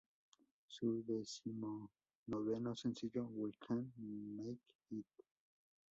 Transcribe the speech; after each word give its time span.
Su 0.67 1.03
decimonoveno 1.05 2.73
sencillo 2.75 3.25
"We 3.31 3.51
Can 3.59 3.91
Make 3.99 4.59
It! 4.89 5.05